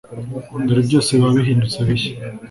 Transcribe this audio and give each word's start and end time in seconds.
dore 0.65 0.81
byose 0.89 1.09
biba 1.17 1.35
bihindutse 1.37 1.79
bishya. 1.87 2.13